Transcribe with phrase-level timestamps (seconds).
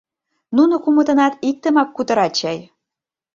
[0.55, 2.59] Нуно кумытынат иктымак кутырат чай?